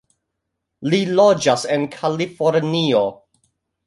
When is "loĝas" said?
1.19-1.65